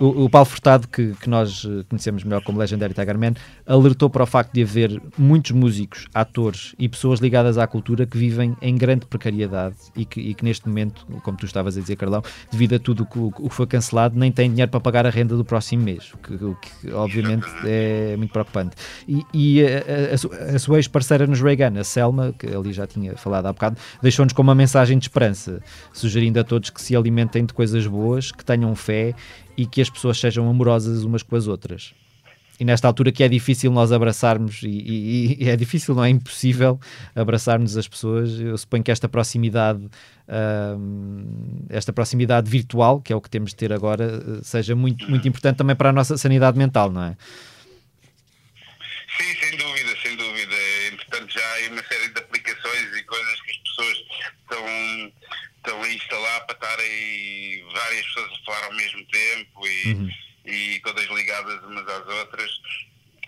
[0.00, 3.34] o, o Paulo Furtado, que, que, nós eh, conhecemos melhor como Legendary Tiger Man,
[3.66, 8.16] alertou para o facto de haver muitos músicos, atores e pessoas ligadas à cultura que
[8.16, 11.96] vivem em grande precariedade e que, e que neste momento, como tu estavas a dizer,
[11.96, 15.36] Carlão, devido a tudo o que, foi cancelado, nem têm dinheiro para pagar a renda
[15.36, 18.76] do próximo mês, o que, que obviamente é muito preocupante.
[19.06, 23.16] E, e a, a, a, sua ex-parceira nos Reagan, a Selma, que ali já tinha
[23.18, 25.60] falado há bocado, deixou-nos com uma mensagem de esperança,
[25.92, 29.14] sugerindo a todos que se alimentem de coisas boas, que tenham fé
[29.60, 31.92] e que as pessoas sejam amorosas umas com as outras.
[32.58, 36.08] E nesta altura que é difícil nós abraçarmos, e, e, e é difícil, não é
[36.08, 36.80] impossível
[37.14, 43.20] abraçarmos as pessoas, eu suponho que esta proximidade, uh, esta proximidade virtual, que é o
[43.20, 46.90] que temos de ter agora, seja muito, muito importante também para a nossa sanidade mental,
[46.90, 47.16] não é?
[49.18, 50.56] Sim, sem dúvida.
[50.90, 53.96] Entretanto, já há uma série de aplicações e coisas que as pessoas
[55.60, 60.10] estão a instalar para estarem várias pessoas a falar ao mesmo tempo e, uhum.
[60.46, 62.50] e todas ligadas umas às outras.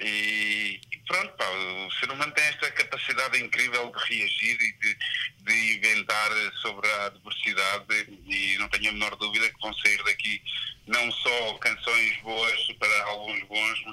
[0.00, 4.96] E, e pronto, pá, o ser humano tem esta capacidade incrível de reagir e de,
[5.44, 7.84] de inventar sobre a diversidade
[8.26, 10.42] e não tenho a menor dúvida que vão sair daqui
[10.86, 13.84] não só canções boas para alguns bons,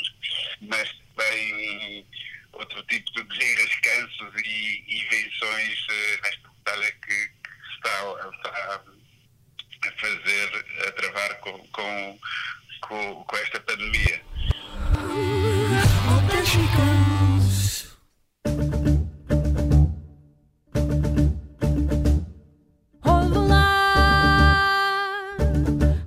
[0.62, 2.06] mas, também
[2.54, 7.30] outro tipo de desenrascanços e invenções uh, nesta batalha que,
[7.80, 8.82] está, está
[9.88, 12.20] a fazer, a travar com, com,
[12.82, 14.22] com, com esta pandemia.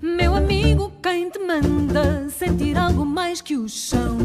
[0.03, 4.22] meu amigo, quem te manda sentir algo mais que o chão.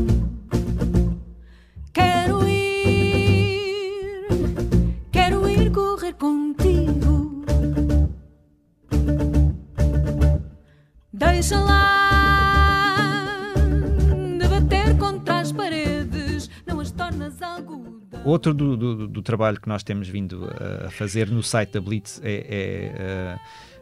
[18.38, 20.48] Outro do, do, do trabalho que nós temos vindo
[20.86, 22.46] a fazer no site da Blitz é,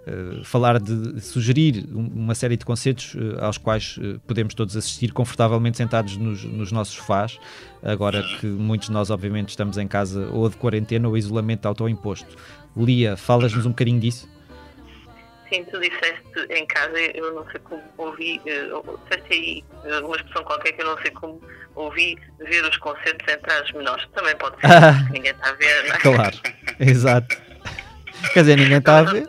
[0.07, 4.77] é uh, uh, falar de sugerir uma série de concertos uh, aos quais podemos todos
[4.77, 7.37] assistir confortavelmente sentados nos, nos nossos sofás,
[7.83, 12.33] agora que muitos de nós, obviamente, estamos em casa ou de quarentena ou isolamento autoimposto.
[12.77, 14.25] Lia, falas-nos um bocadinho disso?
[15.49, 20.15] Sim, tu disseste em casa, eu não sei como ouvi, uh, disseste aí uh, uma
[20.15, 21.41] expressão qualquer que eu não sei como
[21.75, 24.07] ouvi ver os concertos centrais menores.
[24.15, 25.99] Também pode ser, ah, ninguém está a ver, não é?
[25.99, 26.37] Claro,
[26.79, 27.37] exato.
[28.33, 29.27] Quer dizer, ninguém está a ver.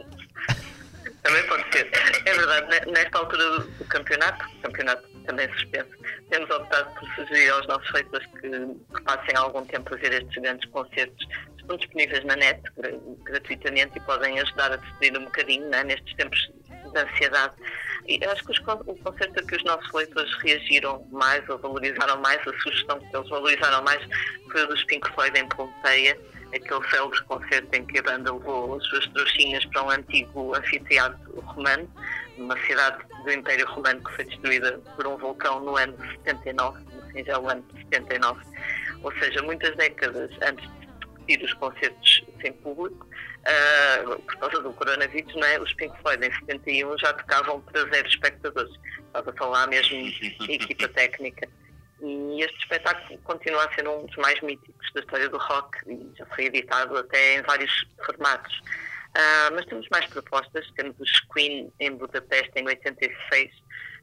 [1.22, 1.90] Também pode ser.
[2.24, 5.90] É verdade, nesta altura do, do campeonato, o campeonato também suspenso,
[6.30, 10.42] temos optado por sugerir aos nossos leitores que, que passem algum tempo a ver estes
[10.42, 11.26] grandes concertos
[11.66, 12.62] estão disponíveis na net
[13.24, 17.54] gratuitamente e podem ajudar a decidir um bocadinho né, nestes tempos de ansiedade.
[18.06, 22.20] E acho que os, o concerto a que os nossos leitores reagiram mais ou valorizaram
[22.20, 24.00] mais, a sugestão que eles valorizaram mais
[24.50, 26.16] foi o dos Pink Floyd em Pompeia,
[26.54, 31.40] aquele célebre concerto em que a banda levou as suas trouxinhas para um antigo anfiteatro
[31.40, 31.90] romano,
[32.38, 37.12] numa cidade do Império Romano que foi destruída por um vulcão no ano 79, no
[37.12, 38.40] singelo ano de 79,
[39.02, 40.85] ou seja, muitas décadas antes de
[41.26, 45.60] repetir os concertos sem público, uh, por causa do coronavírus, não é?
[45.60, 48.72] os Pink Floyd em 71 já tocavam para zero espectadores.
[49.06, 49.98] Estava a falar mesmo
[50.48, 51.48] equipa técnica.
[52.02, 56.12] E este espetáculo continua a ser um dos mais míticos da história do rock e
[56.16, 58.54] já foi editado até em vários formatos.
[59.16, 60.70] Uh, mas temos mais propostas.
[60.76, 63.50] Temos os Queen em Budapeste em 86,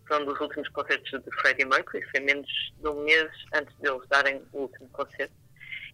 [0.08, 3.88] foi um dos últimos concertos de Freddie Mercury, foi menos de um mês antes de
[3.88, 5.43] eles darem o último concerto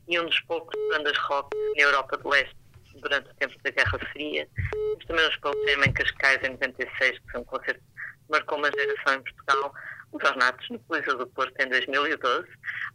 [0.10, 2.56] e um dos poucos bandas rock na Europa do Leste
[2.96, 4.48] durante o tempo da Guerra Fria.
[4.72, 8.72] Temos também os Jam em Cascais em 96, que foi um concerto que marcou uma
[8.72, 9.74] geração em Portugal.
[10.12, 12.48] Os Ornatos no Coliseu do Porto em 2012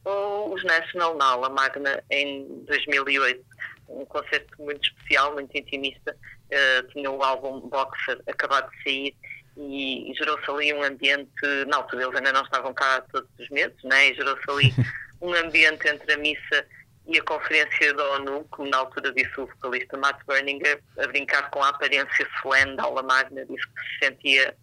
[0.04, 3.44] ou os National na Aula Magna em 2008.
[3.88, 6.16] Um concerto muito especial, muito intimista.
[6.50, 9.16] Uh, tinha o álbum Boxer acabado de sair
[9.56, 11.30] e, e gerou-se ali um ambiente,
[11.68, 14.10] na altura eles ainda não estavam cá todos os meses, né?
[14.10, 14.74] e gerou-se ali
[15.22, 16.66] um ambiente entre a missa
[17.06, 21.50] e a conferência da ONU, como na altura disse o vocalista Matt Berninger, a brincar
[21.50, 24.56] com a aparência solene da aula magna, disse que se sentia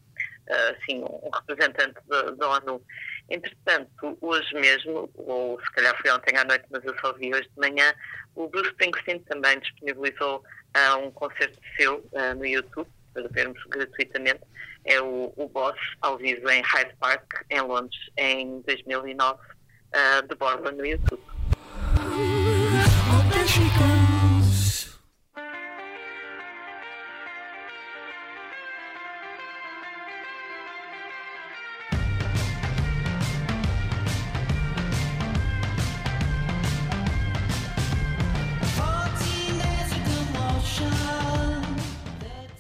[0.50, 2.84] ah, assim, um representante da, da, ONU.
[3.30, 7.48] Entretanto, hoje mesmo, ou se calhar foi ontem à noite, mas eu só vi hoje
[7.48, 7.94] de manhã,
[8.36, 14.42] o Bruce Springsteen também disponibilizou uh, um concerto seu uh, no YouTube, para vermos gratuitamente.
[14.86, 19.40] É o, o Boss, ao vivo em Hyde Park, em Londres, em 2009,
[20.28, 21.22] de borla no YouTube.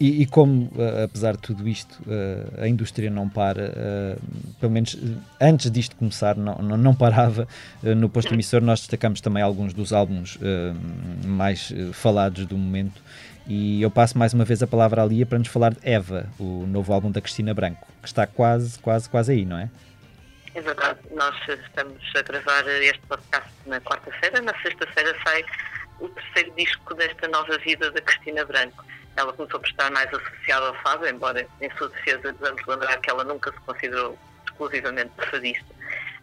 [0.01, 4.21] E, e, como, uh, apesar de tudo isto, uh, a indústria não para, uh,
[4.59, 4.97] pelo menos
[5.39, 7.47] antes disto começar, não, não, não parava,
[7.83, 10.39] no posto emissor nós destacamos também alguns dos álbuns
[11.23, 12.99] mais falados do momento.
[13.45, 16.27] E eu passo mais uma vez a palavra à Lia para nos falar de Eva,
[16.39, 19.69] o novo álbum da Cristina Branco, que está quase, quase, quase aí, não é?
[20.55, 25.45] É verdade, nós estamos a gravar este podcast na quarta-feira, na sexta-feira sai
[25.99, 28.83] o terceiro disco desta nova vida da Cristina Branco
[29.15, 33.09] ela começou por estar mais associada ao fado, embora em sua defesa devemos lembrar que
[33.09, 35.65] ela nunca se considerou exclusivamente fadista,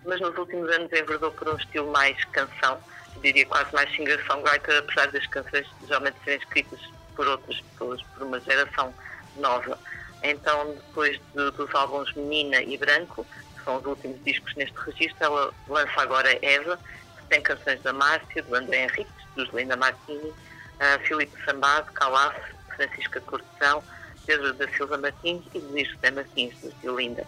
[0.05, 2.81] mas nos últimos anos enverdou por um estilo mais canção,
[3.22, 6.81] diria quase mais singer-songwriter, apesar das canções geralmente serem escritas
[7.14, 8.94] por outras pessoas, por uma geração
[9.37, 9.79] nova.
[10.22, 15.24] Então, depois de, dos álbuns Menina e Branco, que são os últimos discos neste registro,
[15.24, 16.79] ela lança agora Eva,
[17.18, 22.36] que tem canções da Márcia, do André Henriques, dos Linda Martini, uh, Filipe Sambado, Calaf,
[22.79, 23.83] Francisca Cortesão,
[24.24, 27.26] Pedro da Silva Martins e Luís José Martins, de Violinda.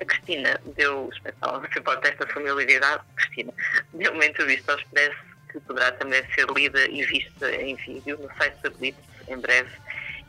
[0.00, 3.52] A Cristina deu, se pode esta familiaridade, Cristina,
[3.94, 8.28] deu uma entrevista ao Expresso que poderá também ser lida e vista em vídeo no
[8.36, 9.70] site da Blitz, em breve.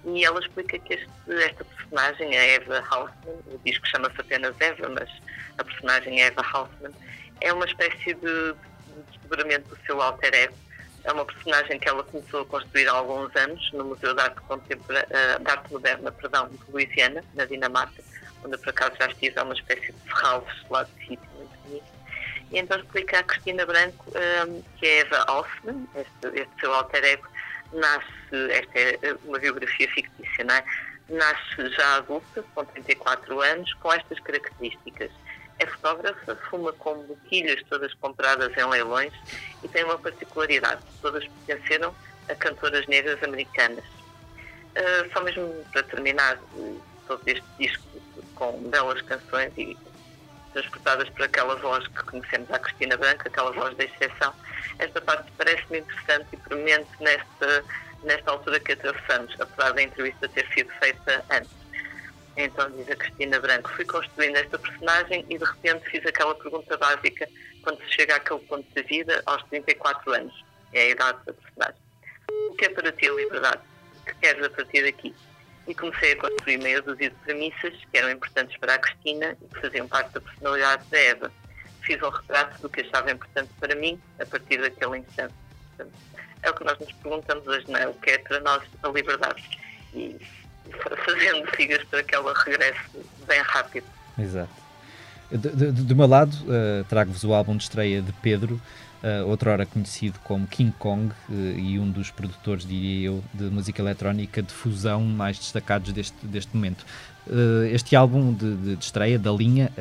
[0.06, 4.90] E ela explica que este, esta personagem, a Eva Hausman, o disco chama-se apenas Eva,
[4.90, 5.10] mas
[5.58, 6.92] a personagem é Eva Hausman,
[7.40, 8.56] é uma espécie de
[9.12, 10.56] desdobramento do seu alter ego
[11.04, 14.40] é uma personagem que ela começou a construir há alguns anos no Museu de Arte,
[14.50, 14.60] uh,
[15.40, 18.02] de Arte Moderna perdão, de Louisiana, na Dinamarca,
[18.44, 21.86] onde por acaso já estive, é uma espécie de ferral lá de sítio muito bonito.
[22.52, 26.74] E então explica a Cristina Branco um, ehm, que é Eva Hoffman, este, este seu
[26.74, 27.28] alter ego,
[27.74, 30.64] nasce, esta é uma biografia fictícia, não é?
[31.10, 35.12] nasce já adulta, com 34 anos, com estas características.
[35.60, 39.14] É fotógrafa, fuma com boquilhas todas compradas em leilões
[39.64, 41.94] e tem uma particularidade, todas pertenceram
[42.30, 43.86] a cantoras negras americanas.
[43.86, 46.40] Uh, só mesmo para terminar
[47.08, 47.84] todo este disco
[48.36, 49.78] com belas canções e
[50.54, 54.34] transportadas por aquela voz que conhecemos a Cristina Branca, aquela voz da exceção,
[54.80, 57.64] esta parte parece-me interessante e premente nesta,
[58.04, 61.63] nesta altura que atravessamos, apesar da entrevista ter sido feita antes.
[62.36, 66.78] Então diz a Cristina Branco, fui construindo esta personagem e de repente fiz aquela pergunta
[66.78, 67.30] básica
[67.62, 70.46] quando se chega àquele ponto da vida aos 34 anos.
[70.74, 71.82] É a idade da personagem.
[72.50, 73.62] O que é para ti a liberdade?
[74.02, 75.14] O que queres a partir daqui?
[75.68, 79.54] E comecei a construir meia dúzia de premissas que eram importantes para a Cristina e
[79.54, 81.32] que faziam parte da personalidade da Eva.
[81.84, 85.34] Fiz um retrato do que achava importante para mim a partir daquele instante.
[85.70, 85.94] Portanto,
[86.42, 87.88] é o que nós nos perguntamos hoje, não é?
[87.88, 89.60] O que é para nós a liberdade?
[89.94, 90.20] E
[91.06, 92.80] fazendo sigas para que ela regresse
[93.28, 93.86] bem rápido.
[94.18, 94.64] Exato.
[95.32, 98.62] De, meu lado, uh, trago-vos o álbum de estreia de Pedro,
[99.04, 103.82] uh, outrora conhecido como King Kong uh, e um dos produtores, diria eu, de música
[103.82, 106.86] eletrónica de fusão mais destacados deste, deste momento.
[107.26, 109.72] Uh, este álbum de, de, de, estreia da linha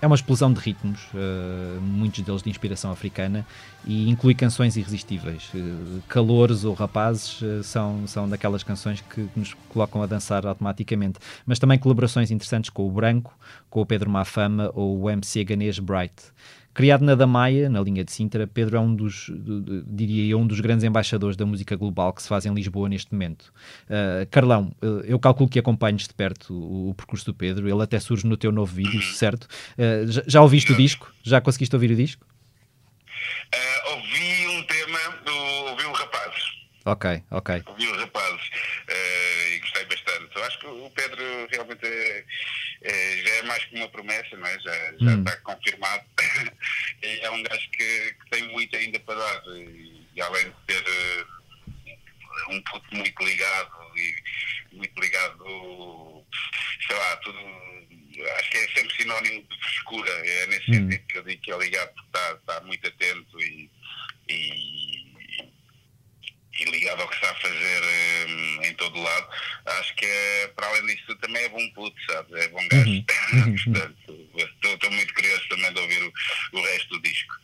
[0.00, 1.00] é uma explosão de ritmos,
[1.80, 3.46] muitos deles de inspiração africana,
[3.84, 5.50] e inclui canções irresistíveis.
[6.08, 11.78] Calores ou Rapazes são, são daquelas canções que nos colocam a dançar automaticamente, mas também
[11.78, 13.36] colaborações interessantes com o Branco,
[13.68, 16.14] com o Pedro Mafama ou o MC Ganesh Bright.
[16.80, 19.30] Criado na Damaia, na linha de Sintra, Pedro é um dos,
[19.86, 23.12] diria eu, um dos grandes embaixadores da música global que se faz em Lisboa neste
[23.12, 23.52] momento.
[23.84, 24.74] Uh, Carlão,
[25.04, 28.34] eu calculo que acompanhes de perto o, o, percurso do Pedro, ele até surge no
[28.34, 29.44] teu novo vídeo, certo?
[29.76, 31.12] Uh, já, já, ouviste o disco?
[31.22, 32.24] Já conseguiste ouvir o disco?
[33.54, 35.34] Uh, ouvi um tema, do,
[35.72, 36.44] ouvi o Rapazes.
[36.86, 37.62] Ok, ok.
[37.66, 38.50] Ouvi o Rapazes
[39.54, 40.34] e gostei bastante.
[40.34, 41.22] Eu acho que o Pedro
[41.52, 42.24] realmente é,
[42.84, 44.58] é, já é mais que uma promessa, não é?
[44.60, 45.18] já, já hum.
[45.18, 46.04] está confirmado
[47.20, 50.82] é um gajo que, que, tem muito ainda para dar e, e além de ter
[50.82, 56.24] uh, um puto muito ligado e muito ligado,
[56.86, 57.38] sei lá, tudo
[58.38, 60.74] acho que é sempre sinónimo de frescura, é nesse hum.
[60.74, 63.70] sentido que eu digo que é ligado porque está, está muito atento e,
[64.28, 64.89] e,
[66.60, 67.82] e, ligado ao que está a fazer
[68.28, 69.26] um, em todo lado.
[69.66, 72.40] Acho que é, para além disso também é bom puto, sabe?
[72.40, 72.90] É bom gajo.
[72.90, 73.54] Uhum.
[73.72, 77.34] Portanto, estou muito curioso também de ouvir o, o resto do disco.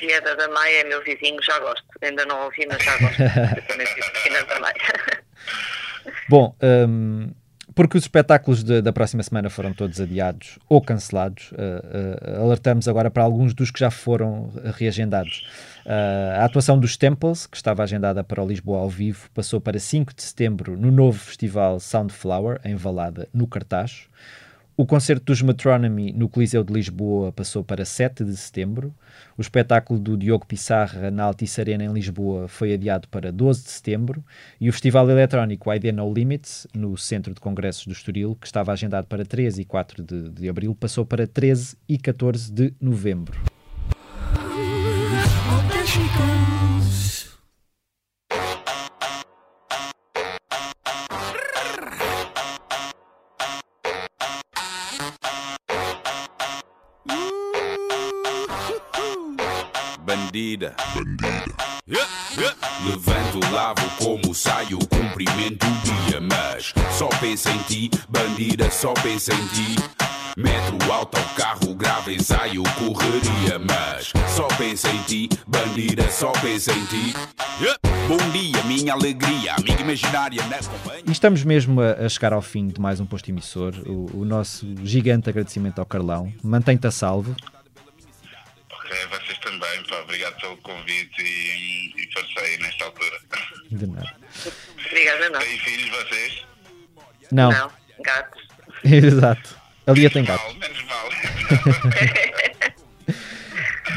[0.00, 1.84] E a da Damaia é meu vizinho, já gosto.
[2.02, 3.20] Ainda não ouvi, mas já gosto.
[3.56, 4.74] Eu também fiz na Damaia.
[6.28, 7.30] Bom, um,
[7.74, 12.88] porque os espetáculos de, da próxima semana foram todos adiados ou cancelados, uh, uh, alertamos
[12.88, 15.46] agora para alguns dos que já foram reagendados.
[15.88, 19.78] Uh, a atuação dos Temples, que estava agendada para o Lisboa ao vivo, passou para
[19.78, 24.10] 5 de setembro no novo festival Soundflower, em Valada, no Cartacho.
[24.76, 28.94] O concerto dos Metronomy no Coliseu de Lisboa passou para 7 de setembro.
[29.36, 33.70] O espetáculo do Diogo Pissarra na Altice Arena em Lisboa foi adiado para 12 de
[33.70, 34.22] setembro.
[34.60, 38.72] E o Festival Eletrónico ID No Limits, no Centro de Congressos do Estoril, que estava
[38.72, 43.57] agendado para 13 e 4 de, de abril, passou para 13 e 14 de novembro.
[60.38, 60.74] Bandida.
[60.94, 61.54] Bandida.
[61.86, 62.54] Yeah, yeah.
[62.86, 69.32] Levanto, lavo, como saio, cumprimento o dia, mas só pensa em ti, bandida, só pensa
[69.32, 69.97] em ti.
[70.38, 77.12] Metro, autocarro, grave ensaio, correria, mas só pensa em ti, bandida, só pensa em ti.
[77.60, 77.76] Yeah.
[78.06, 81.02] Bom dia, minha alegria, amiga imaginária na companhia.
[81.04, 83.74] E estamos mesmo a, a, chegar ao fim de mais um posto emissor.
[83.84, 86.32] O, o nosso gigante agradecimento ao Carlão.
[86.40, 87.34] Mantém-te a salvo.
[88.70, 93.18] Ok, vocês também, pá, obrigado pelo convite e, e nesta altura.
[93.72, 94.14] De nada.
[94.86, 95.40] Obrigada, não.
[95.40, 96.46] Têm filhos vocês?
[97.32, 97.50] Não.
[97.50, 97.72] Não,
[98.04, 98.46] gatos.
[98.84, 99.57] Exato.
[99.88, 100.54] Ali já tem gatos.
[100.58, 101.08] Menos mal.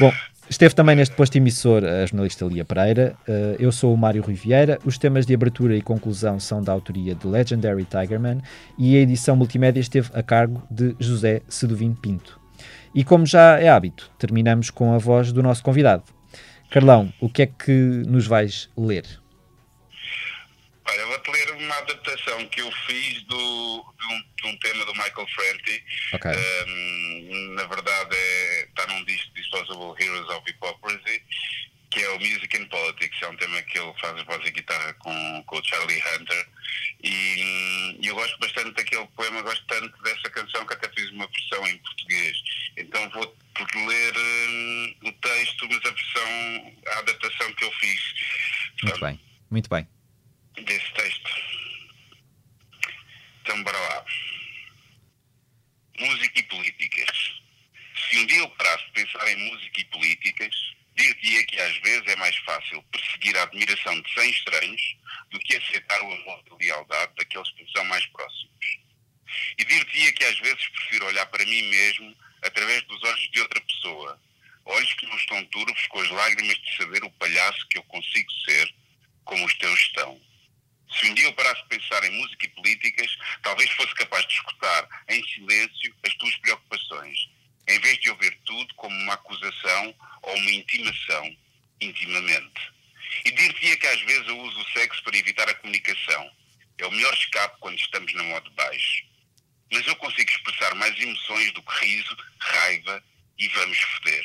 [0.00, 0.12] Bom,
[0.52, 3.14] Esteve também neste posto emissor a jornalista Lia Pereira.
[3.26, 4.78] Uh, eu sou o Mário Riviera.
[4.84, 8.42] Os temas de abertura e conclusão são da autoria de Legendary Tigerman
[8.76, 12.38] e a edição multimédia esteve a cargo de José Seduvim Pinto.
[12.94, 16.02] E como já é hábito, terminamos com a voz do nosso convidado.
[16.70, 17.72] Carlão, o que é que
[18.06, 19.21] nos vais ler?
[20.84, 24.92] Olha, vou-te ler uma adaptação que eu fiz do, de, um, de um tema do
[24.92, 25.84] Michael Franti.
[26.14, 26.32] Okay.
[26.32, 31.22] Um, na verdade, é, está num disco Disposable Heroes of Hypocrisy,
[31.90, 34.94] que é o Music and Politics, é um tema que ele faz voz e guitarra
[34.94, 36.48] com, com o Charlie Hunter
[37.02, 41.26] e, e eu gosto bastante daquele poema, gosto tanto dessa canção que até fiz uma
[41.26, 42.38] versão em português.
[42.76, 43.36] Então vou
[43.86, 48.14] ler hum, o texto, mas a versão, a adaptação que eu fiz.
[48.84, 49.20] Muito bem,
[49.50, 49.86] muito bem.
[50.54, 51.30] Desse texto.
[53.40, 54.04] Então, bora lá.
[55.98, 57.42] Música e políticas.
[57.96, 60.54] Se um dia eu parasse de pensar em música e políticas,
[60.94, 64.96] dir-te-ia que às vezes é mais fácil perseguir a admiração de 100 estranhos
[65.30, 68.78] do que aceitar o amor e lealdade daqueles que são mais próximos.
[69.58, 73.60] E dir-te-ia que às vezes prefiro olhar para mim mesmo através dos olhos de outra
[73.60, 74.20] pessoa,
[74.66, 78.30] olhos que não estão turvos com as lágrimas de saber o palhaço que eu consigo
[78.44, 78.74] ser,
[79.24, 80.31] como os teus estão.
[80.98, 84.34] Se um dia eu parasse de pensar em música e políticas, talvez fosse capaz de
[84.34, 87.18] escutar em silêncio as tuas preocupações,
[87.68, 91.36] em vez de ouvir tudo como uma acusação ou uma intimação,
[91.80, 92.72] intimamente.
[93.24, 96.30] E dir-te-ia que às vezes eu uso o sexo para evitar a comunicação.
[96.78, 99.04] É o melhor escape quando estamos na modo baixo.
[99.70, 103.02] Mas eu consigo expressar mais emoções do que riso, raiva
[103.38, 104.24] e vamos foder.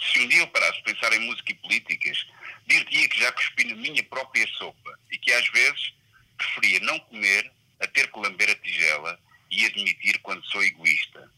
[0.00, 2.26] Se um dia eu parasse de pensar em música e políticas,
[2.68, 5.94] dir-te-ia que já cuspi na minha própria sopa e que às vezes
[6.36, 7.50] preferia não comer
[7.80, 9.18] a ter que lamber a tigela
[9.50, 11.30] e admitir quando sou egoísta.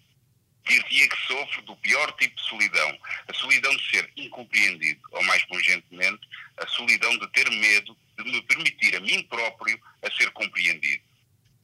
[0.67, 5.43] Dir-te-ia que sofro do pior tipo de solidão, a solidão de ser incompreendido, ou mais
[5.45, 6.29] pongentemente,
[6.59, 11.03] a solidão de ter medo de me permitir a mim próprio a ser compreendido.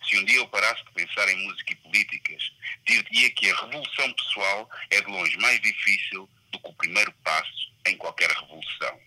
[0.09, 2.53] Se um dia eu parasse de pensar em música e políticas,
[2.87, 7.73] dir-te-ia que a revolução pessoal é de longe mais difícil do que o primeiro passo
[7.87, 9.01] em qualquer revolução.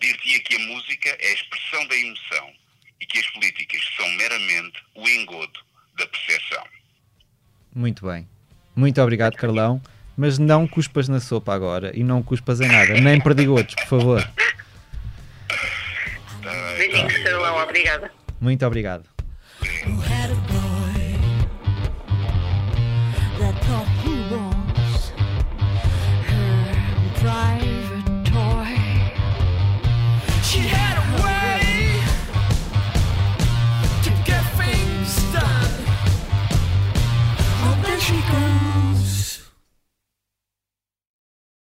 [0.00, 2.52] Dir-te-ia que a música é a expressão da emoção
[3.00, 5.60] e que as políticas são meramente o engodo
[5.96, 6.64] da percepção.
[7.74, 8.28] Muito bem.
[8.74, 9.80] Muito obrigado, Carlão.
[10.16, 14.32] Mas não cuspas na sopa agora e não cuspas em nada, nem perdigotos, por favor.
[16.76, 17.56] Beijinhos, Carlão.
[17.62, 18.10] Obrigada.
[18.40, 19.17] Muito obrigado.